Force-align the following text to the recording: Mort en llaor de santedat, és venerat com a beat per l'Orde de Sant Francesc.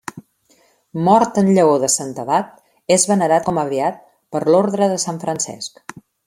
Mort 1.07 1.35
en 1.41 1.51
llaor 1.57 1.83
de 1.83 1.89
santedat, 1.95 2.49
és 2.97 3.05
venerat 3.11 3.47
com 3.51 3.61
a 3.65 3.67
beat 3.75 4.01
per 4.37 4.43
l'Orde 4.49 4.89
de 4.95 4.99
Sant 5.05 5.23
Francesc. 5.27 5.97